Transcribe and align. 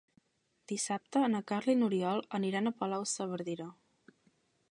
Dissabte 0.71 1.21
na 1.33 1.41
Carla 1.51 1.75
i 1.75 1.77
n'Oriol 1.81 2.23
aniran 2.39 2.69
a 2.69 2.73
Palau-saverdera. 2.81 3.71